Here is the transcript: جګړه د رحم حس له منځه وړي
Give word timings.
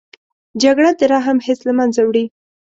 جګړه 0.61 0.91
د 0.99 1.01
رحم 1.11 1.37
حس 1.45 1.59
له 1.67 1.73
منځه 1.79 2.01
وړي 2.05 2.25